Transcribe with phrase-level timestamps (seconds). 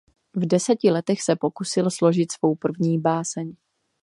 [0.33, 3.55] V deseti letech se pokusil složit svou první báseň.